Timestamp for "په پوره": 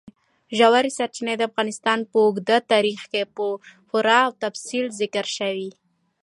3.35-4.19